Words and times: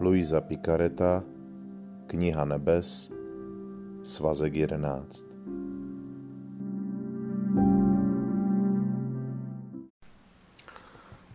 Luisa 0.00 0.40
Picareta, 0.40 1.22
Kniha 2.06 2.44
nebes, 2.44 3.12
svazek 4.02 4.54
11. 4.54 5.24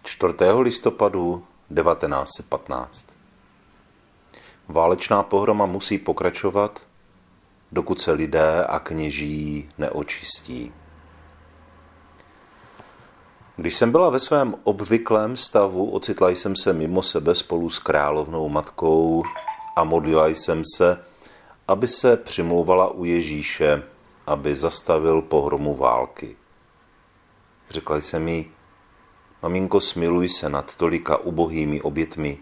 Čtvrtého 0.04 0.61
listopadu 0.61 1.43
1915. 1.75 3.07
Válečná 4.68 5.23
pohroma 5.23 5.66
musí 5.66 5.97
pokračovat, 5.97 6.82
dokud 7.71 8.00
se 8.00 8.11
lidé 8.11 8.66
a 8.66 8.79
kněží 8.79 9.70
neočistí. 9.77 10.73
Když 13.57 13.75
jsem 13.75 13.91
byla 13.91 14.09
ve 14.09 14.19
svém 14.19 14.55
obvyklém 14.64 15.37
stavu, 15.37 15.91
ocitla 15.91 16.29
jsem 16.29 16.55
se 16.55 16.73
mimo 16.73 17.04
sebe 17.04 17.36
spolu 17.36 17.69
s 17.69 17.79
královnou 17.79 18.50
matkou 18.50 19.23
a 19.75 19.83
modlila 19.83 20.27
jsem 20.27 20.61
se, 20.75 21.00
aby 21.68 21.87
se 21.87 22.18
přimlouvala 22.18 22.87
u 22.87 23.05
Ježíše, 23.05 23.83
aby 24.27 24.55
zastavil 24.55 25.21
pohromu 25.21 25.75
války. 25.75 26.36
Řekla 27.69 27.97
jsem 27.97 28.27
jí, 28.27 28.51
maminko, 29.43 29.82
smiluj 29.82 30.29
se 30.29 30.49
nad 30.49 30.75
tolika 30.75 31.18
ubohými 31.18 31.82
obětmi. 31.82 32.38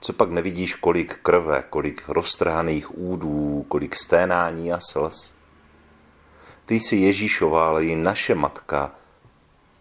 Co 0.00 0.12
pak 0.12 0.30
nevidíš, 0.30 0.74
kolik 0.74 1.18
krve, 1.22 1.64
kolik 1.70 2.08
roztrhaných 2.08 2.98
údů, 2.98 3.64
kolik 3.68 3.94
sténání 3.94 4.72
a 4.72 4.78
slz? 4.80 5.32
Ty 6.66 6.74
jsi 6.74 6.96
Ježíšová, 6.96 7.68
ale 7.68 7.84
i 7.84 7.96
naše 7.96 8.34
matka, 8.34 8.92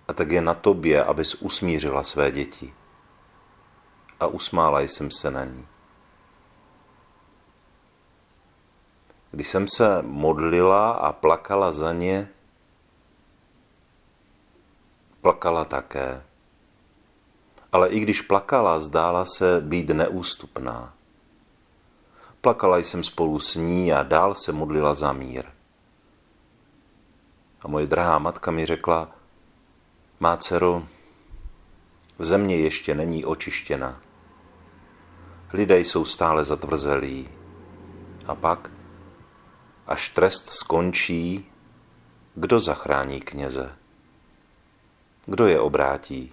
a 0.08 0.14
tak 0.14 0.32
je 0.32 0.42
na 0.42 0.54
tobě, 0.54 1.04
abys 1.04 1.36
usmířila 1.36 2.04
své 2.04 2.32
děti. 2.32 2.73
A 4.20 4.28
usmála 4.28 4.82
jsem 4.82 5.12
se 5.12 5.32
na 5.32 5.45
ní. 5.45 5.68
Když 9.32 9.48
jsem 9.48 9.68
se 9.68 10.02
modlila 10.02 10.92
a 10.92 11.14
plakala 11.14 11.72
za 11.72 11.94
ně, 11.94 12.30
plakala 15.22 15.66
také. 15.66 16.23
Ale 17.72 17.90
i 17.90 18.00
když 18.00 18.22
plakala, 18.22 18.80
zdála 18.80 19.26
se 19.26 19.62
být 19.62 19.90
neústupná. 19.90 20.94
Plakala 22.42 22.78
jsem 22.78 23.04
spolu 23.04 23.40
s 23.40 23.56
ní 23.56 23.94
a 23.94 24.04
dál 24.04 24.36
se 24.36 24.52
modlila 24.52 24.94
za 24.94 25.14
mír. 25.14 25.45
A 27.62 27.67
moje 27.67 27.88
drahá 27.88 28.20
matka 28.20 28.52
mi 28.52 28.66
řekla, 28.66 29.23
má 30.19 30.38
dcero, 30.38 30.83
země 32.19 32.58
ještě 32.58 32.95
není 32.95 33.25
očištěna. 33.25 34.02
Lidé 35.53 35.80
jsou 35.80 36.05
stále 36.05 36.45
zatvrzelí. 36.45 37.30
A 38.25 38.36
pak, 38.36 38.72
až 39.88 40.09
trest 40.09 40.50
skončí, 40.50 41.45
kdo 42.36 42.59
zachrání 42.59 43.20
kněze? 43.20 43.75
Kdo 45.25 45.47
je 45.47 45.59
obrátí? 45.59 46.31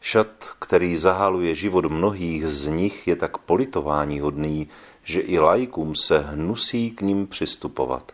Šat, 0.00 0.54
který 0.58 0.96
zahaluje 0.96 1.54
život 1.54 1.84
mnohých 1.84 2.46
z 2.46 2.66
nich, 2.66 3.08
je 3.08 3.16
tak 3.16 3.38
politování 3.38 4.20
hodný, 4.20 4.68
že 5.02 5.20
i 5.20 5.38
lajkům 5.38 5.94
se 5.94 6.18
hnusí 6.18 6.90
k 6.90 7.00
ním 7.00 7.26
přistupovat. 7.26 8.12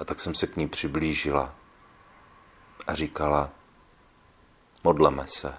A 0.00 0.04
tak 0.04 0.20
jsem 0.20 0.34
se 0.34 0.46
k 0.46 0.56
ní 0.56 0.68
přiblížila 0.68 1.54
a 2.86 2.94
říkala, 2.94 3.50
modleme 4.84 5.24
se, 5.26 5.54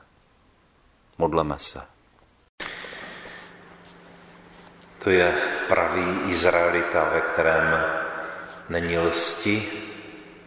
modleme 1.17 1.59
se. 1.59 1.81
To 5.03 5.09
je 5.09 5.31
pravý 5.67 6.19
Izraelita, 6.25 7.09
ve 7.09 7.21
kterém 7.21 7.83
není 8.69 8.97
lsti, 8.97 9.71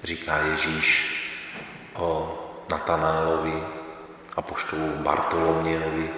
říká 0.03 0.39
Ježíš 0.39 1.15
o 1.95 2.41
Natanálovi 2.71 3.65
a 4.37 4.43
poštolu 4.43 4.89
Bartolomějovi. 4.97 6.11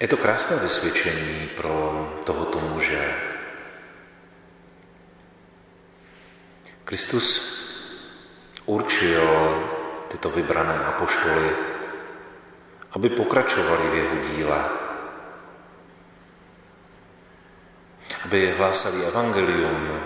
Je 0.00 0.08
to 0.08 0.16
krásné 0.16 0.56
vysvědčení 0.56 1.48
pro 1.56 2.08
tohoto 2.24 2.60
muže, 2.60 3.27
Kristus 6.88 7.28
určil 8.64 9.20
tyto 10.08 10.32
vybrané 10.32 10.72
apoštoly, 10.72 11.48
aby 12.96 13.08
pokračovali 13.12 13.84
v 13.92 13.94
jeho 13.94 14.16
díle, 14.32 14.60
aby 18.24 18.56
hlásali 18.56 19.04
evangelium, 19.04 20.00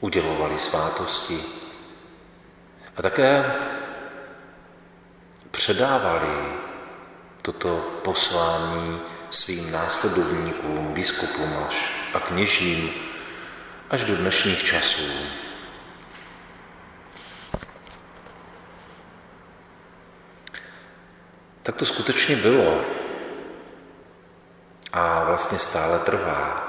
udělovali 0.00 0.58
svátosti 0.58 1.40
a 2.96 3.02
také 3.02 3.52
předávali 5.50 6.52
toto 7.42 8.00
poslání 8.04 9.00
svým 9.30 9.72
následovníkům, 9.72 10.92
biskupům 10.92 11.56
a 12.14 12.20
kněžím, 12.20 13.09
až 13.90 14.04
do 14.04 14.16
dnešních 14.16 14.64
časů. 14.64 15.02
Tak 21.62 21.76
to 21.76 21.86
skutečně 21.86 22.36
bylo 22.36 22.84
a 24.92 25.24
vlastně 25.24 25.58
stále 25.58 25.98
trvá. 25.98 26.66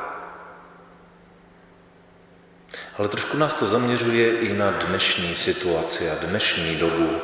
Ale 2.97 3.07
trošku 3.07 3.37
nás 3.37 3.53
to 3.53 3.67
zaměřuje 3.67 4.39
i 4.39 4.53
na 4.53 4.71
dnešní 4.71 5.35
situaci 5.35 6.09
a 6.09 6.15
dnešní 6.15 6.75
dobu. 6.75 7.21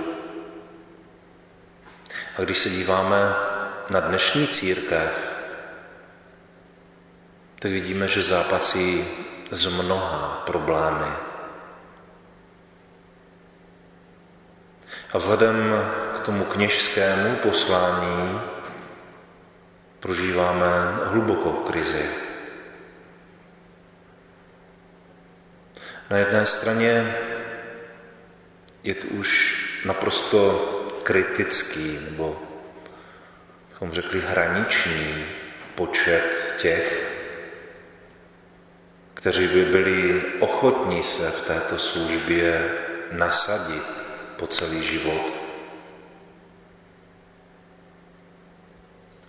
A 2.38 2.42
když 2.42 2.58
se 2.58 2.70
díváme 2.70 3.36
na 3.90 4.00
dnešní 4.00 4.48
církev, 4.48 5.38
tak 7.60 7.72
vidíme, 7.72 8.08
že 8.08 8.24
zápasí 8.24 9.06
z 9.52 9.68
mnoha 9.68 10.44
problémy. 10.46 11.12
A 15.14 15.18
vzhledem 15.18 15.74
k 16.16 16.20
tomu 16.20 16.46
kněžskému 16.46 17.36
poslání 17.36 18.40
prožíváme 20.00 20.68
hlubokou 21.04 21.52
krizi. 21.52 22.10
Na 26.10 26.18
jedné 26.18 26.46
straně 26.46 27.16
je 28.84 28.96
to 28.96 29.08
už 29.08 29.58
naprosto 29.86 30.40
kritický, 31.04 32.00
nebo 32.12 32.42
bychom 33.70 33.92
řekli 33.92 34.24
hraniční 34.28 35.26
počet 35.76 36.56
těch, 36.58 37.17
kteří 39.18 39.48
by 39.48 39.66
byli 39.66 40.24
ochotní 40.40 41.04
se 41.04 41.32
v 41.32 41.48
této 41.48 41.80
službě 41.80 42.72
nasadit 43.12 43.84
po 44.36 44.48
celý 44.48 44.84
život. 44.84 45.34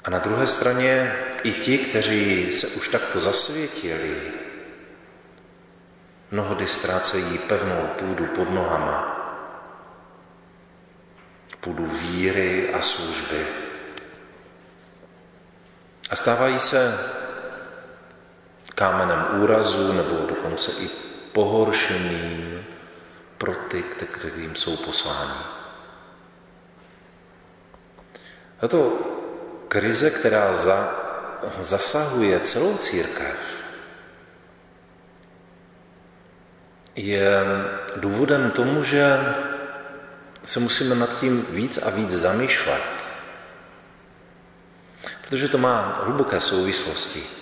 A 0.04 0.10
na 0.10 0.18
druhé 0.18 0.46
straně 0.46 1.16
i 1.42 1.52
ti, 1.52 1.78
kteří 1.78 2.52
se 2.52 2.66
už 2.66 2.88
takto 2.88 3.20
zasvětili, 3.20 4.16
mnohdy 6.30 6.66
ztrácejí 6.66 7.38
pevnou 7.38 7.88
půdu 7.96 8.26
pod 8.26 8.50
nohama, 8.50 9.14
půdu 11.60 11.86
víry 11.86 12.70
a 12.72 12.82
služby. 12.82 13.46
A 16.10 16.16
stávají 16.16 16.60
se 16.60 16.98
kámenem 18.78 19.42
úrazu 19.42 19.92
nebo 19.92 20.26
dokonce 20.28 20.72
i 20.82 20.88
pohoršením 21.32 22.66
pro 23.38 23.54
ty, 23.54 23.82
kterým 23.82 24.56
jsou 24.56 24.76
poslání. 24.76 25.42
A 28.60 28.68
to 28.68 28.92
krize, 29.68 30.10
která 30.10 30.54
za, 30.54 30.94
zasahuje 31.60 32.40
celou 32.40 32.76
církev, 32.76 33.36
je 36.96 37.42
důvodem 37.96 38.50
tomu, 38.50 38.82
že 38.82 39.34
se 40.44 40.60
musíme 40.60 40.94
nad 40.94 41.20
tím 41.20 41.46
víc 41.50 41.78
a 41.78 41.90
víc 41.90 42.10
zamýšlet. 42.10 43.02
Protože 45.22 45.48
to 45.48 45.58
má 45.58 46.00
hluboké 46.04 46.40
souvislosti. 46.40 47.37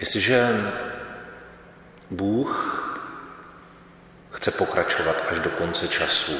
Jestliže 0.00 0.48
Bůh 2.10 2.76
chce 4.30 4.50
pokračovat 4.50 5.24
až 5.30 5.38
do 5.38 5.50
konce 5.50 5.88
času 5.88 6.36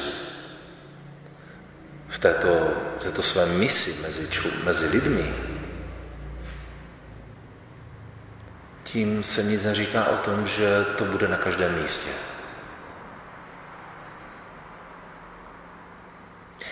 v 2.07 2.19
této, 2.19 2.73
v 2.99 3.03
této 3.03 3.21
své 3.21 3.45
misi 3.45 4.01
mezi, 4.01 4.29
mezi 4.63 4.87
lidmi. 4.87 5.33
Tím 8.83 9.23
se 9.23 9.43
nic 9.43 9.63
neříká 9.63 10.05
o 10.05 10.17
tom, 10.17 10.47
že 10.47 10.85
to 10.97 11.05
bude 11.05 11.27
na 11.27 11.37
každém 11.37 11.81
místě. 11.81 12.11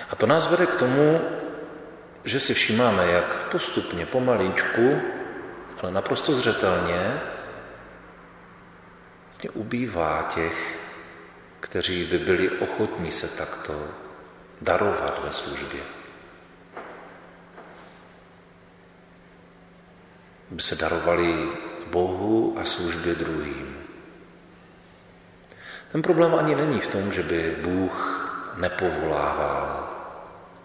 A 0.10 0.16
to 0.16 0.26
nás 0.26 0.48
vede 0.48 0.66
k 0.66 0.76
tomu, 0.76 1.22
že 2.24 2.40
si 2.40 2.54
všimáme, 2.54 3.08
jak 3.08 3.26
postupně, 3.52 4.06
pomalíčku, 4.06 5.02
ale 5.82 5.92
naprosto 5.92 6.34
zřetelně, 6.34 7.22
vlastně 9.26 9.50
ubývá 9.50 10.30
těch, 10.36 10.80
kteří 11.60 12.06
by 12.06 12.18
byli 12.18 12.50
ochotní 12.50 13.12
se 13.12 13.38
takto 13.38 13.88
darovat 14.62 15.24
ve 15.24 15.34
službě. 15.34 15.82
By 20.52 20.62
se 20.62 20.76
darovali 20.76 21.50
Bohu 21.88 22.58
a 22.60 22.66
službě 22.66 23.16
druhým. 23.16 23.78
Ten 25.92 26.02
problém 26.02 26.36
ani 26.36 26.56
není 26.56 26.80
v 26.80 26.88
tom, 26.88 27.14
že 27.14 27.24
by 27.24 27.56
Bůh 27.62 28.20
nepovolával 28.58 29.90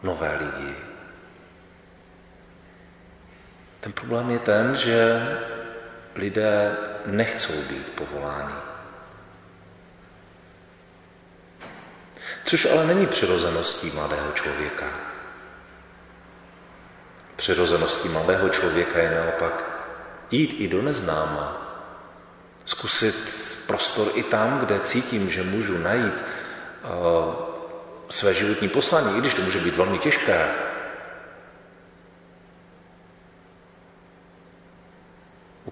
nové 0.03 0.39
lidi. 0.39 0.94
Ten 3.85 3.93
problém 3.93 4.31
je 4.31 4.39
ten, 4.39 4.77
že 4.77 5.29
lidé 6.15 6.77
nechcou 7.07 7.53
být 7.53 7.93
povoláni. 7.95 8.55
Což 12.45 12.67
ale 12.67 12.87
není 12.87 13.07
přirozeností 13.07 13.91
mladého 13.91 14.33
člověka. 14.33 14.87
Přirozeností 17.37 18.09
mladého 18.09 18.49
člověka 18.49 18.99
je 18.99 19.11
naopak 19.11 19.65
jít 20.31 20.57
i 20.59 20.69
do 20.69 20.83
neznáma, 20.83 21.77
zkusit 22.65 23.17
prostor 23.67 24.09
i 24.15 24.23
tam, 24.23 24.59
kde 24.59 24.81
cítím, 24.81 25.31
že 25.31 25.43
můžu 25.43 25.79
najít 25.79 26.15
uh, 26.15 27.35
své 28.09 28.35
životní 28.35 28.69
poslání, 28.69 29.17
i 29.17 29.21
když 29.21 29.35
to 29.35 29.43
může 29.43 29.59
být 29.59 29.77
velmi 29.77 29.99
těžké. 29.99 30.49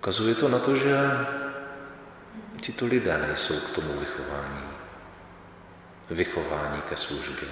Ukazuje 0.03 0.35
to 0.35 0.51
na 0.51 0.59
to, 0.59 0.75
že 0.75 0.99
tito 2.59 2.87
lidé 2.91 3.19
nejsou 3.19 3.55
k 3.61 3.75
tomu 3.75 4.01
vychování. 4.03 4.67
Vychování 6.11 6.83
ke 6.83 6.97
službě. 6.97 7.49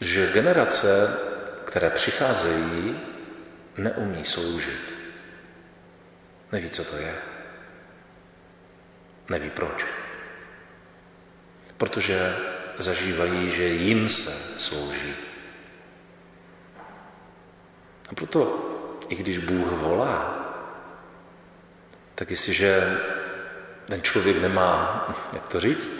Že 0.00 0.32
generace, 0.32 1.18
které 1.64 1.90
přicházejí, 1.90 3.00
neumí 3.76 4.24
sloužit. 4.24 4.96
Neví, 6.52 6.70
co 6.70 6.84
to 6.84 6.96
je. 6.96 7.14
Neví 9.28 9.50
proč. 9.50 9.86
Protože 11.76 12.36
zažívají, 12.78 13.50
že 13.50 13.68
jim 13.68 14.08
se 14.08 14.60
slouží. 14.60 15.29
A 18.10 18.14
proto, 18.14 18.58
i 19.08 19.14
když 19.14 19.38
Bůh 19.38 19.72
volá, 19.72 20.46
tak 22.14 22.30
jestliže 22.30 22.98
ten 23.88 24.02
člověk 24.02 24.42
nemá, 24.42 25.04
jak 25.32 25.46
to 25.46 25.60
říct, 25.60 25.90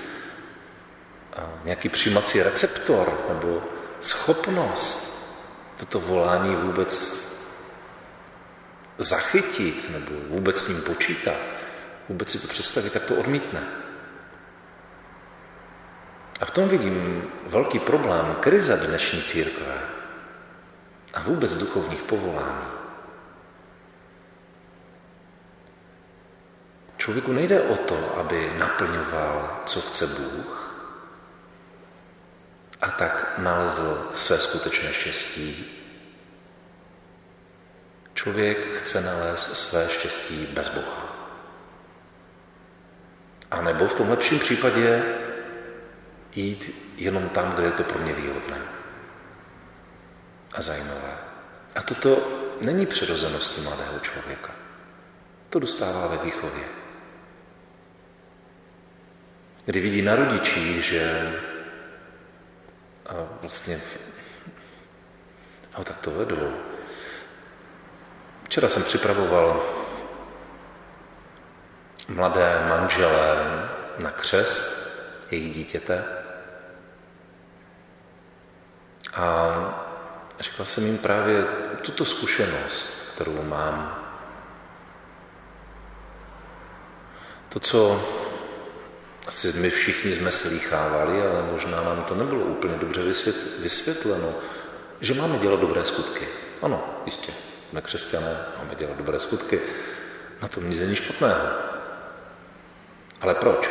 nějaký 1.65 1.89
přijímací 1.89 2.43
receptor 2.43 3.19
nebo 3.29 3.63
schopnost 4.01 5.11
toto 5.77 6.01
volání 6.01 6.57
vůbec 6.57 6.93
zachytit 8.99 9.91
nebo 9.91 10.11
vůbec 10.29 10.61
s 10.61 10.69
ním 10.69 10.83
počítat, 10.83 11.37
vůbec 12.09 12.31
si 12.31 12.39
to 12.39 12.49
představit, 12.49 12.93
tak 12.93 13.05
to 13.05 13.15
odmítne. 13.15 13.63
A 16.41 16.45
v 16.45 16.51
tom 16.51 16.69
vidím 16.69 17.25
velký 17.47 17.79
problém 17.79 18.37
krize 18.41 18.77
dnešní 18.77 19.23
církve 19.23 20.00
a 21.15 21.23
vůbec 21.23 21.55
duchovních 21.55 22.03
povolání. 22.03 22.71
Člověku 26.97 27.33
nejde 27.33 27.63
o 27.63 27.77
to, 27.77 28.19
aby 28.19 28.53
naplňoval, 28.59 29.61
co 29.67 29.81
chce 29.81 30.07
Bůh, 30.07 30.61
a 32.81 32.91
tak 32.91 33.35
nalezl 33.39 34.11
své 34.15 34.39
skutečné 34.39 34.93
štěstí. 34.93 35.77
Člověk 38.15 38.77
chce 38.77 39.01
nalézt 39.01 39.57
své 39.57 39.89
štěstí 39.89 40.47
bez 40.53 40.69
Boha. 40.69 41.17
A 43.51 43.61
nebo 43.61 43.89
v 43.89 43.95
tom 43.95 44.11
lepším 44.11 44.39
případě 44.39 45.03
jít 46.35 46.95
jenom 46.97 47.29
tam, 47.29 47.53
kde 47.53 47.65
je 47.65 47.73
to 47.73 47.85
pro 47.85 47.99
mě 47.99 48.13
výhodné 48.13 48.80
a 50.53 50.63
zajímavé. 50.63 51.15
A 51.77 51.83
toto 51.83 52.41
není 52.61 52.87
přirozeností 52.87 53.61
mladého 53.61 53.99
člověka. 53.99 54.53
To 55.51 55.59
dostává 55.59 56.07
ve 56.07 56.17
výchově. 56.17 56.65
Kdy 59.65 59.81
vidí 59.81 60.03
na 60.03 60.15
rodičích, 60.15 60.85
že 60.85 61.33
a 63.07 63.15
vlastně 63.41 63.81
ho 65.75 65.85
tak 65.85 66.01
to 66.01 66.11
vedou. 66.11 66.53
Včera 68.45 68.69
jsem 68.69 68.83
připravoval 68.83 69.63
mladé 72.09 72.67
manželé 72.69 73.37
na 73.99 74.11
křest 74.11 74.91
jejich 75.31 75.55
dítěte. 75.55 76.05
A 79.15 79.50
říkal 80.41 80.67
jsem 80.67 80.87
jim 80.87 80.99
právě 80.99 81.45
tuto 81.83 82.05
zkušenost, 82.05 83.13
kterou 83.15 83.43
mám. 83.43 83.97
To, 87.49 87.61
co 87.61 88.09
asi 89.27 89.53
my 89.53 89.71
všichni 89.71 90.15
jsme 90.15 90.33
slýchávali, 90.33 91.23
ale 91.23 91.43
možná 91.53 91.83
nám 91.83 92.05
to 92.05 92.15
nebylo 92.15 92.41
úplně 92.41 92.75
dobře 92.75 93.03
vysvětleno, 93.59 94.35
že 95.01 95.15
máme 95.15 95.39
dělat 95.39 95.61
dobré 95.61 95.87
skutky. 95.87 96.29
Ano, 96.63 97.03
jistě, 97.07 97.33
jsme 97.71 97.81
křesťané, 97.81 98.37
máme 98.59 98.75
dělat 98.75 98.97
dobré 98.97 99.19
skutky. 99.19 99.61
Na 100.43 100.49
tom 100.49 100.71
nic 100.71 100.81
není 100.81 100.97
špatného. 100.97 101.49
Ale 103.21 103.35
proč? 103.35 103.71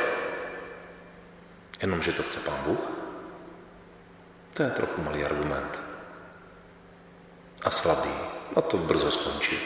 Jenom, 1.81 2.01
že 2.01 2.11
to 2.11 2.23
chce 2.23 2.39
Pán 2.39 2.63
Bůh? 2.65 2.79
To 4.53 4.63
je 4.63 4.69
trochu 4.69 5.01
malý 5.01 5.23
argument. 5.23 5.88
A 7.63 7.71
slabý. 7.71 8.09
A 8.55 8.61
to 8.61 8.77
brzo 8.77 9.11
skončí. 9.11 9.59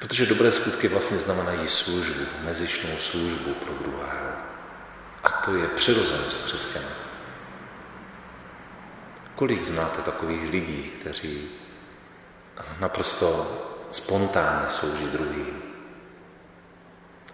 Protože 0.00 0.26
dobré 0.26 0.52
skutky 0.52 0.88
vlastně 0.88 1.18
znamenají 1.18 1.68
službu, 1.68 2.24
mezičnou 2.42 2.96
službu 2.98 3.54
pro 3.54 3.74
druhého. 3.74 4.36
A 5.24 5.28
to 5.28 5.54
je 5.54 5.68
přirozenost 5.68 6.44
křesťana. 6.44 6.88
Kolik 9.34 9.62
znáte 9.62 10.02
takových 10.02 10.50
lidí, 10.50 10.82
kteří 10.82 11.48
naprosto 12.80 13.46
spontánně 13.90 14.70
slouží 14.70 15.04
druhým, 15.04 15.62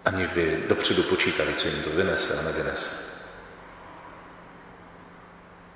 aniž 0.05 0.27
by 0.27 0.63
dopředu 0.69 1.03
počítali, 1.03 1.53
co 1.53 1.67
jim 1.67 1.83
to 1.83 1.89
vynese 1.89 2.39
a 2.39 2.41
nevynese. 2.41 3.13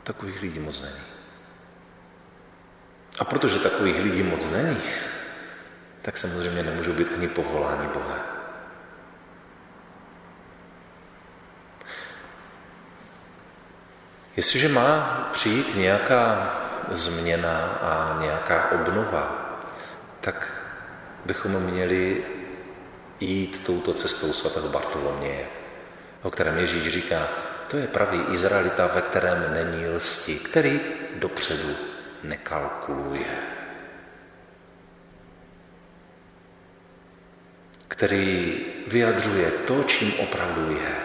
Takových 0.04 0.42
lidí 0.42 0.60
moc 0.60 0.82
není. 0.82 1.17
A 3.20 3.26
protože 3.26 3.60
takových 3.60 4.00
lidí 4.00 4.24
moc 4.24 4.52
není, 4.52 4.78
tak 6.02 6.18
samozřejmě 6.18 6.64
nemůžou 6.64 6.94
být 6.94 7.08
ani 7.18 7.28
povolání 7.28 7.88
Boha. 7.94 8.18
Jestliže 14.38 14.70
má 14.70 15.30
přijít 15.34 15.76
nějaká 15.76 16.54
změna 16.92 17.58
a 17.82 18.18
nějaká 18.22 18.72
obnova, 18.72 19.50
tak 20.22 20.52
bychom 21.26 21.52
měli 21.52 22.26
jít 23.20 23.66
touto 23.66 23.94
cestou 23.94 24.34
svatého 24.34 24.70
Bartoloměje, 24.70 25.46
o 26.22 26.32
kterém 26.32 26.58
Ježíš 26.58 26.94
říká, 26.94 27.28
to 27.68 27.78
je 27.78 27.88
pravý 27.88 28.20
Izraelita, 28.32 28.88
ve 28.88 29.02
kterém 29.02 29.54
není 29.54 29.88
lsti, 29.88 30.36
který 30.36 30.82
dopředu 31.16 31.97
nekalkuluje. 32.24 33.58
který 37.98 38.66
vyjadřuje 38.88 39.52
to, 39.52 39.84
čím 39.84 40.14
opravdu 40.20 40.72
je. 40.72 40.96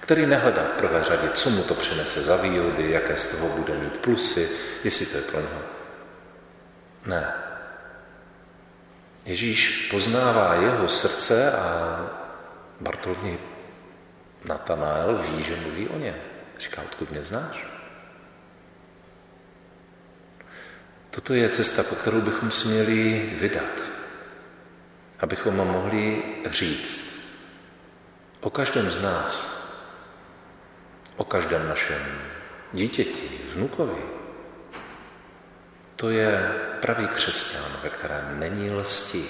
Který 0.00 0.26
nehledá 0.26 0.62
v 0.62 0.78
prvé 0.78 1.04
řadě, 1.04 1.28
co 1.34 1.50
mu 1.50 1.62
to 1.62 1.74
přinese 1.74 2.20
za 2.20 2.36
výhody, 2.36 2.90
jaké 2.90 3.16
z 3.16 3.30
toho 3.30 3.48
bude 3.56 3.76
mít 3.76 3.96
plusy, 3.96 4.48
jestli 4.84 5.06
to 5.06 5.16
je 5.16 5.22
pro 5.22 5.40
něho. 5.40 5.62
Ne. 7.06 7.34
Ježíš 9.24 9.88
poznává 9.90 10.54
jeho 10.54 10.88
srdce 10.88 11.52
a 11.52 12.00
Bartoloměj 12.80 13.38
Natanael 14.44 15.18
ví, 15.18 15.44
že 15.44 15.56
mluví 15.56 15.88
o 15.88 15.98
něm. 15.98 16.16
Říká, 16.58 16.82
odkud 16.82 17.10
mě 17.10 17.22
znáš? 17.22 17.75
Toto 21.16 21.32
je 21.34 21.48
cesta, 21.48 21.82
po 21.82 21.94
kterou 21.94 22.20
bychom 22.20 22.50
si 22.50 22.68
měli 22.68 23.30
vydat, 23.40 23.72
abychom 25.18 25.54
mohli 25.54 26.22
říct 26.50 27.24
o 28.40 28.50
každém 28.50 28.90
z 28.90 29.02
nás, 29.02 29.32
o 31.16 31.24
každém 31.24 31.68
našem 31.68 32.20
dítěti, 32.72 33.40
vnukovi. 33.54 34.02
To 35.96 36.10
je 36.10 36.50
pravý 36.80 37.08
křesťan, 37.08 37.64
ve 37.82 37.88
kterém 37.88 38.40
není 38.40 38.70
lsti. 38.70 39.24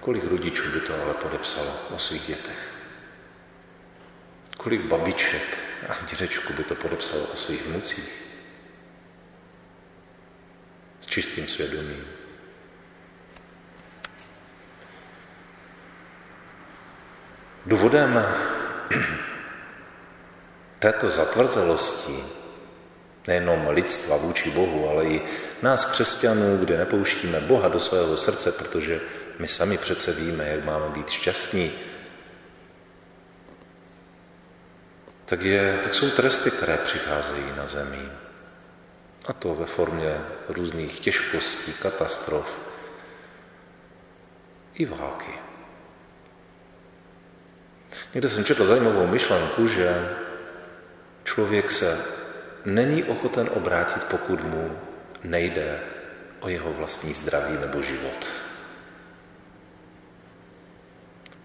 Kolik 0.00 0.24
rodičů 0.24 0.70
by 0.70 0.80
to 0.80 1.02
ale 1.02 1.14
podepsalo 1.14 1.76
o 1.90 1.98
svých 1.98 2.26
dětech? 2.26 2.74
Kolik 4.56 4.80
babiček 4.80 5.59
a 5.88 6.04
dědečku 6.10 6.52
by 6.52 6.64
to 6.64 6.74
podepsalo 6.74 7.24
o 7.24 7.36
svých 7.36 7.66
vnucích? 7.66 8.26
S 11.00 11.06
čistým 11.06 11.48
svědomím. 11.48 12.04
Důvodem 17.66 18.24
této 20.78 21.10
zatvrzelosti 21.10 22.24
nejenom 23.26 23.68
lidstva 23.68 24.16
vůči 24.16 24.50
Bohu, 24.50 24.88
ale 24.88 25.04
i 25.04 25.22
nás 25.62 25.84
křesťanů, 25.84 26.56
kde 26.56 26.78
nepouštíme 26.78 27.40
Boha 27.40 27.68
do 27.68 27.80
svého 27.80 28.16
srdce, 28.16 28.52
protože 28.52 29.00
my 29.38 29.48
sami 29.48 29.78
přece 29.78 30.12
víme, 30.12 30.48
jak 30.48 30.64
máme 30.64 30.88
být 30.88 31.10
šťastní, 31.10 31.72
tak, 35.30 35.42
je, 35.42 35.78
tak 35.82 35.94
jsou 35.94 36.10
tresty, 36.10 36.50
které 36.50 36.76
přicházejí 36.76 37.44
na 37.56 37.66
zemi. 37.66 38.08
A 39.26 39.32
to 39.32 39.54
ve 39.54 39.66
formě 39.66 40.20
různých 40.48 41.00
těžkostí, 41.00 41.72
katastrof 41.72 42.60
i 44.74 44.86
války. 44.86 45.32
Někde 48.14 48.28
jsem 48.28 48.44
četl 48.44 48.66
zajímavou 48.66 49.06
myšlenku, 49.06 49.68
že 49.68 50.16
člověk 51.24 51.70
se 51.70 52.04
není 52.64 53.04
ochoten 53.04 53.50
obrátit, 53.52 54.04
pokud 54.04 54.44
mu 54.44 54.78
nejde 55.24 55.80
o 56.40 56.48
jeho 56.48 56.72
vlastní 56.72 57.14
zdraví 57.14 57.58
nebo 57.60 57.82
život. 57.82 58.32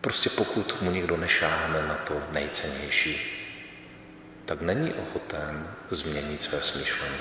Prostě 0.02 0.30
pokud 0.30 0.82
mu 0.82 0.92
někdo 0.92 1.18
nešáhne 1.18 1.88
na 1.88 1.96
to 1.96 2.24
nejcennější, 2.32 3.45
tak 4.46 4.62
není 4.62 4.94
ochoten 4.94 5.68
změnit 5.90 6.42
své 6.42 6.62
smýšlení. 6.62 7.18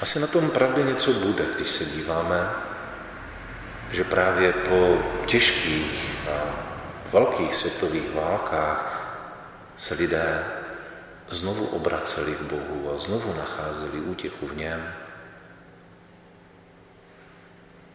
Asi 0.00 0.20
na 0.20 0.26
tom 0.26 0.50
pravdě 0.50 0.82
něco 0.82 1.12
bude, 1.12 1.44
když 1.56 1.70
se 1.70 1.84
díváme, 1.84 2.50
že 3.90 4.04
právě 4.04 4.52
po 4.52 4.98
těžkých 5.26 6.14
a 6.30 6.64
velkých 7.12 7.54
světových 7.54 8.14
válkách 8.14 9.00
se 9.76 9.94
lidé 9.94 10.44
znovu 11.30 11.66
obraceli 11.66 12.34
k 12.34 12.42
Bohu 12.42 12.92
a 12.94 12.98
znovu 12.98 13.34
nacházeli 13.34 14.00
útěchu 14.00 14.46
v 14.46 14.56
něm. 14.56 14.94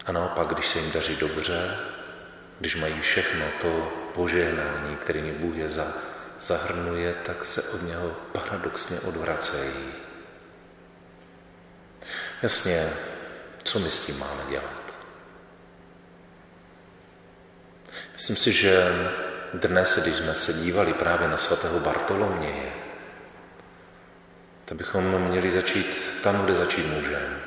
A 0.06 0.12
naopak, 0.12 0.48
když 0.48 0.68
se 0.68 0.80
jim 0.80 0.92
daří 0.92 1.16
dobře, 1.16 1.78
když 2.60 2.76
mají 2.76 3.02
všechno 3.02 3.46
to 3.62 3.94
požehnání, 4.14 4.96
kterými 4.96 5.32
Bůh 5.32 5.56
je 5.56 5.70
za, 5.70 5.94
zahrnuje, 6.42 7.14
tak 7.26 7.46
se 7.46 7.62
od 7.62 7.82
něho 7.82 8.10
paradoxně 8.10 9.00
odvracejí. 9.00 9.74
Jasně, 12.42 12.90
co 13.64 13.80
my 13.80 13.92
s 13.92 14.06
tím 14.06 14.20
máme 14.20 14.42
dělat? 14.50 14.80
Myslím 18.14 18.36
si, 18.36 18.54
že 18.54 18.88
dnes, 19.54 20.00
když 20.02 20.16
jsme 20.16 20.36
se 20.36 20.54
dívali 20.54 20.94
právě 20.94 21.28
na 21.28 21.38
svatého 21.38 21.80
Bartoloměje, 21.80 22.72
tak 24.66 24.78
bychom 24.78 25.22
měli 25.30 25.52
začít 25.52 26.20
tam, 26.24 26.46
kde 26.46 26.56
začít 26.56 26.86
můžeme. 26.86 27.40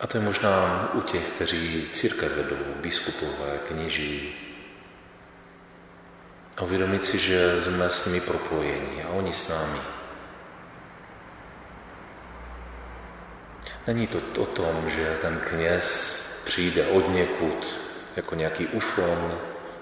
A 0.00 0.06
to 0.06 0.16
je 0.16 0.24
možná 0.24 0.90
u 0.94 1.00
těch, 1.00 1.28
kteří 1.30 1.88
církev 1.92 2.36
vedou, 2.36 2.74
biskupové, 2.80 3.58
kněží. 3.68 4.34
A 6.56 6.62
uvědomit 6.62 7.04
si, 7.04 7.18
že 7.18 7.60
jsme 7.60 7.90
s 7.90 8.06
nimi 8.06 8.20
propojeni 8.20 9.04
a 9.04 9.08
oni 9.08 9.34
s 9.34 9.48
námi. 9.48 9.78
Není 13.86 14.06
to 14.06 14.18
o 14.38 14.46
tom, 14.46 14.90
že 14.90 15.18
ten 15.20 15.40
kněz 15.48 16.18
přijde 16.44 16.86
od 16.86 17.08
někud 17.08 17.80
jako 18.16 18.34
nějaký 18.34 18.66
ufon, 18.66 19.38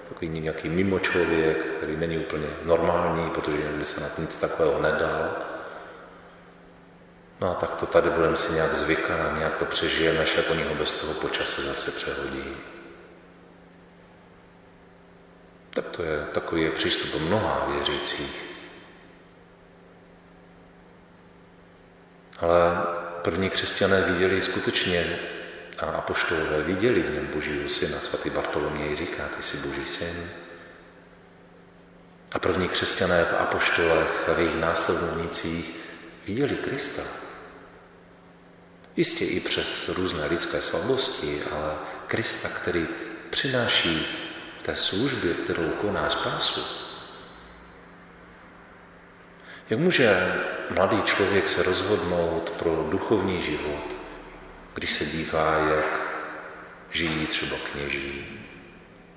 takový 0.09 0.29
nějaký 0.29 0.69
mimo 0.69 0.99
člověk, 0.99 1.65
který 1.77 1.97
není 1.97 2.17
úplně 2.17 2.47
normální, 2.63 3.29
protože 3.29 3.57
by 3.57 3.85
se 3.85 4.01
na 4.01 4.07
nic 4.17 4.35
takového 4.35 4.81
nedal. 4.81 5.35
No 7.41 7.51
a 7.51 7.53
tak 7.53 7.75
to 7.75 7.85
tady 7.85 8.09
budeme 8.09 8.37
si 8.37 8.53
nějak 8.53 8.75
zvykat 8.75 9.37
nějak 9.37 9.57
to 9.57 9.65
přežijeme, 9.65 10.19
až 10.19 10.37
jak 10.37 10.49
oni 10.49 10.63
ho 10.63 10.75
bez 10.75 11.01
toho 11.01 11.13
počase 11.13 11.61
zase 11.61 11.91
přehodí. 11.91 12.43
Tak 15.73 15.85
to 15.85 16.03
je 16.03 16.19
takový 16.33 16.61
je 16.61 16.71
přístup 16.71 17.21
mnoha 17.21 17.67
věřících. 17.73 18.51
Ale 22.39 22.57
první 23.21 23.49
křesťané 23.49 24.01
viděli 24.01 24.41
skutečně 24.41 25.19
a 25.79 25.85
apoštolové 25.85 26.63
viděli 26.63 27.01
v 27.01 27.13
něm 27.13 27.27
Božího 27.27 27.69
syna. 27.69 27.99
Svatý 27.99 28.29
Bartoloměj 28.29 28.95
říká, 28.95 29.27
ty 29.37 29.43
jsi 29.43 29.57
Boží 29.57 29.85
syn. 29.85 30.29
A 32.31 32.39
první 32.39 32.67
křesťané 32.67 33.25
v 33.25 33.41
apoštolech 33.41 34.29
a 34.29 34.33
v 34.33 34.39
jejich 34.39 34.55
následovnících 34.55 35.75
viděli 36.27 36.55
Krista. 36.55 37.01
Jistě 38.95 39.25
i 39.25 39.39
přes 39.39 39.89
různé 39.89 40.25
lidské 40.25 40.61
slabosti, 40.61 41.43
ale 41.51 41.73
Krista, 42.07 42.49
který 42.49 42.87
přináší 43.29 44.20
té 44.61 44.75
službě, 44.75 45.33
kterou 45.33 45.69
koná 45.69 46.09
spásu. 46.09 46.63
Jak 49.69 49.79
může 49.79 50.33
mladý 50.69 51.01
člověk 51.01 51.47
se 51.47 51.63
rozhodnout 51.63 52.49
pro 52.49 52.87
duchovní 52.89 53.41
život, 53.41 53.97
když 54.73 54.91
se 54.91 55.05
dívá, 55.05 55.57
jak 55.57 55.99
žijí 56.91 57.27
třeba 57.27 57.55
kněží, 57.71 58.39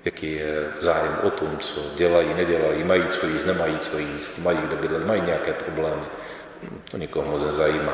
jaký 0.05 0.31
je 0.31 0.71
zájem 0.77 1.17
o 1.23 1.29
tom, 1.29 1.57
co 1.57 1.81
dělají, 1.95 2.33
nedělají, 2.33 2.83
mají 2.83 3.07
co 3.07 3.27
jíst, 3.27 3.45
nemají 3.45 3.79
co 3.79 3.97
jíst, 3.97 4.37
mají 4.37 4.57
kde 4.57 4.75
bydlet, 4.75 5.05
mají 5.05 5.21
nějaké 5.21 5.53
problémy. 5.53 6.05
To 6.91 6.97
nikoho 6.97 7.31
moc 7.31 7.43
nezajímá. 7.43 7.93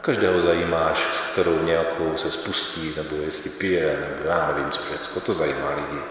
Každého 0.00 0.40
zajímá, 0.40 0.94
s 1.14 1.20
kterou 1.20 1.62
nějakou 1.62 2.16
se 2.16 2.32
spustí, 2.32 2.92
nebo 2.96 3.16
jestli 3.16 3.50
pije, 3.50 4.06
nebo 4.10 4.28
já 4.28 4.52
nevím, 4.52 4.70
co 4.70 4.80
všechno. 4.82 5.20
To 5.20 5.34
zajímá 5.34 5.70
lidi. 5.70 6.02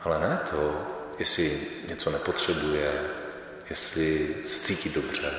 Ale 0.00 0.20
ne 0.20 0.38
to, 0.50 0.86
jestli 1.18 1.60
něco 1.88 2.10
nepotřebuje, 2.10 3.00
jestli 3.70 4.36
se 4.46 4.60
cítí 4.60 4.88
dobře, 4.88 5.34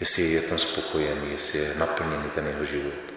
jestli 0.00 0.22
je 0.22 0.40
tam 0.40 0.58
spokojený, 0.58 1.30
jestli 1.30 1.58
je 1.58 1.74
naplněný 1.78 2.30
ten 2.30 2.46
jeho 2.46 2.64
život. 2.64 3.14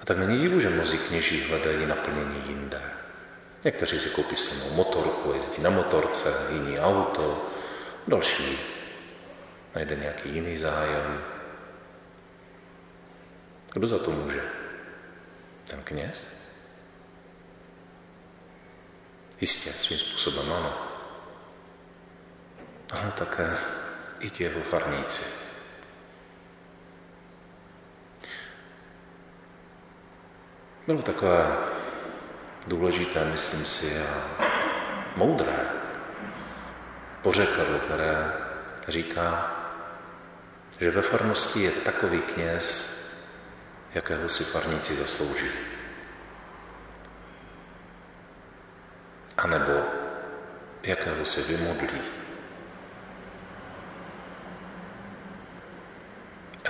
A 0.00 0.04
tak 0.04 0.18
není 0.18 0.38
divu, 0.38 0.60
že 0.60 0.70
mnozí 0.70 0.98
kněží 0.98 1.40
hledají 1.40 1.86
naplnění 1.86 2.42
jinde. 2.46 2.82
Někteří 3.64 3.98
si 3.98 4.10
koupí 4.10 4.36
samou 4.36 4.74
motorku, 4.74 5.32
jezdí 5.32 5.62
na 5.62 5.70
motorce, 5.70 6.34
jiný 6.52 6.78
auto, 6.78 7.50
další 8.08 8.58
najde 9.74 9.96
nějaký 9.96 10.28
jiný 10.28 10.56
zájem. 10.56 11.24
Kdo 13.72 13.88
za 13.88 13.98
to 13.98 14.10
může? 14.10 14.42
Ten 15.70 15.82
kněz? 15.82 16.41
Jistě, 19.42 19.72
svým 19.72 19.98
způsobem 19.98 20.52
ano. 20.52 20.74
Ale 22.90 23.12
také 23.12 23.56
i 24.20 24.30
ti 24.30 24.44
jeho 24.44 24.60
farníci. 24.60 25.22
Bylo 30.86 31.02
takové 31.02 31.56
důležité, 32.66 33.24
myslím 33.24 33.64
si, 33.64 33.98
a 33.98 34.24
moudré 35.16 35.70
pořekadlo, 37.22 37.78
které 37.78 38.32
říká, 38.88 39.56
že 40.78 40.90
ve 40.90 41.02
farnosti 41.02 41.62
je 41.62 41.70
takový 41.70 42.22
kněz, 42.22 42.64
jakého 43.94 44.28
si 44.28 44.44
farníci 44.44 44.94
zaslouží. 44.94 45.71
A 49.36 49.46
nebo 49.46 49.84
jakého 50.82 51.26
si 51.26 51.42
vymodlí. 51.42 52.00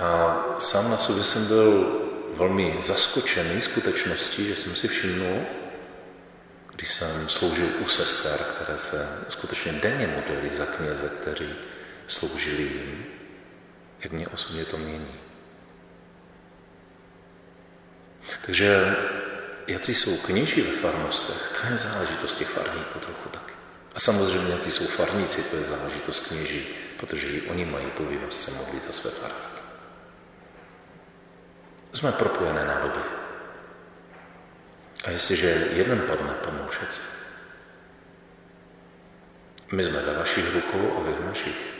A 0.01 0.35
sám 0.59 0.91
na 0.91 0.97
sobě 0.97 1.23
jsem 1.23 1.47
byl 1.47 1.99
velmi 2.33 2.75
zaskočený 2.79 3.61
skutečností, 3.61 4.47
že 4.47 4.55
jsem 4.55 4.75
si 4.75 4.87
všimnul, 4.87 5.45
když 6.75 6.93
jsem 6.93 7.29
sloužil 7.29 7.67
u 7.79 7.87
sester, 7.87 8.39
které 8.39 8.77
se 8.77 9.25
skutečně 9.29 9.71
denně 9.71 10.07
modlili 10.07 10.49
za 10.49 10.65
kněze, 10.65 11.09
kteří 11.21 11.55
sloužili 12.07 12.63
jim, 12.63 13.05
jak 13.99 14.11
mě 14.11 14.27
osobně 14.27 14.65
to 14.65 14.77
mění. 14.77 15.19
Takže 18.45 18.95
jaký 19.67 19.95
jsou 19.95 20.17
kněží 20.17 20.61
ve 20.61 20.71
farnostech, 20.71 21.61
to 21.61 21.67
je 21.71 21.77
záležitost 21.77 22.35
těch 22.35 22.49
farníků 22.49 22.99
trochu 22.99 23.29
taky. 23.29 23.53
A 23.95 23.99
samozřejmě, 23.99 24.53
jaký 24.53 24.71
jsou 24.71 24.87
farníci, 24.87 25.43
to 25.43 25.55
je 25.55 25.63
záležitost 25.63 26.27
kněží, 26.27 26.67
protože 26.99 27.27
i 27.27 27.41
oni 27.41 27.65
mají 27.65 27.85
povinnost 27.85 28.41
se 28.41 28.51
modlit 28.51 28.87
za 28.87 28.93
své 28.93 29.11
farníky. 29.11 29.63
Jsme 31.93 32.11
propojené 32.11 32.65
nádoby. 32.65 32.99
A 35.03 35.09
jestliže 35.09 35.67
jeden 35.73 36.01
padne, 36.01 36.33
padnou 36.43 36.67
všetci. 36.69 37.01
My 39.71 39.85
jsme 39.85 40.01
ve 40.01 40.13
vašich 40.13 40.53
rukou 40.53 40.97
a 40.97 41.03
vy 41.03 41.13
v 41.13 41.25
našich. 41.25 41.73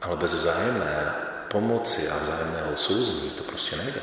Ale 0.00 0.16
bez 0.16 0.34
vzájemné 0.34 1.14
pomoci 1.48 2.08
a 2.08 2.18
vzájemného 2.18 2.76
souzení 2.76 3.30
to 3.30 3.44
prostě 3.44 3.76
nejde. 3.76 4.00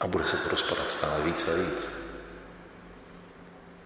A 0.00 0.06
bude 0.06 0.24
se 0.24 0.36
to 0.36 0.48
rozpadat 0.48 0.90
stále 0.90 1.24
více 1.24 1.52
a 1.52 1.56
víc. 1.56 1.88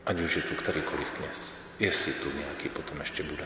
Ať 0.07 0.21
už 0.21 0.37
je 0.37 0.43
tu 0.43 0.55
kterýkoliv 0.55 1.11
kněz. 1.11 1.61
Jestli 1.79 2.13
tu 2.13 2.39
nějaký 2.39 2.69
potom 2.69 3.01
ještě 3.01 3.23
bude. 3.23 3.45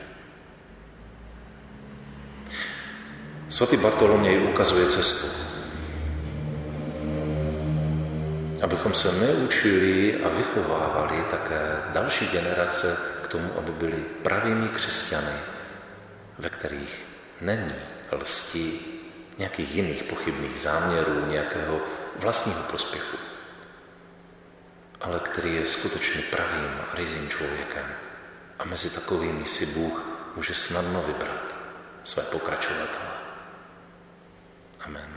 Svatý 3.49 3.77
Bartoloměj 3.77 4.49
ukazuje 4.51 4.87
cestu. 4.87 5.27
Abychom 8.63 8.95
se 8.95 9.13
neučili 9.13 10.25
a 10.25 10.29
vychovávali 10.29 11.25
také 11.31 11.77
další 11.93 12.27
generace 12.27 12.99
k 13.25 13.29
tomu, 13.29 13.49
aby 13.59 13.71
byli 13.73 14.05
pravými 14.23 14.69
křesťany, 14.69 15.37
ve 16.39 16.51
kterých 16.51 17.05
není 17.41 17.75
lstí 18.13 18.81
nějakých 19.39 19.75
jiných 19.75 20.03
pochybných 20.03 20.61
záměrů, 20.61 21.27
nějakého 21.27 21.81
vlastního 22.17 22.63
prospěchu, 22.63 23.17
ale 25.01 25.21
který 25.21 25.55
je 25.55 25.67
skutečně 25.67 26.23
pravým 26.23 26.81
a 26.93 26.97
rizím 26.97 27.29
člověkem. 27.29 27.87
A 28.59 28.65
mezi 28.65 28.91
takovými 28.91 29.47
si 29.47 29.67
Bůh 29.67 30.07
může 30.37 30.55
snadno 30.55 31.03
vybrat 31.03 31.57
své 32.05 32.23
pokračovatele. 32.23 33.11
Amen. 34.81 35.14